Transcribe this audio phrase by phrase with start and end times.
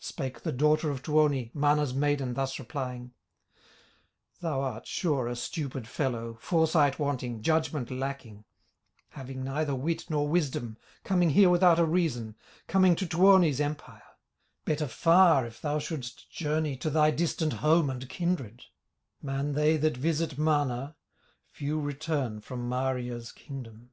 [0.00, 3.12] Spake the daughter of Tuoni, Mana's maiden thus replying:
[4.40, 8.44] "Thou art sure a stupid fellow, Foresight wanting, judgment lacking,
[9.10, 12.34] Having neither wit nor wisdom, Coming here without a reason,
[12.66, 14.02] Coming to Tuoni's empire;
[14.64, 18.64] Better far if thou shouldst journey To thy distant home and kindred;
[19.22, 20.96] Many they that visit Mana,
[21.52, 23.92] Few return from Mana's kingdom."